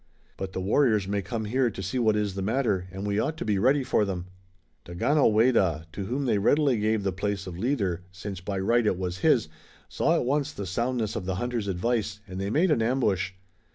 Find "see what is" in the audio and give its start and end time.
1.83-2.33